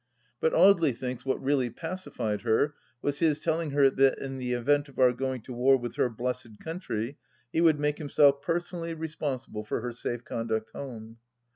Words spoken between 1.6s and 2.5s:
pacified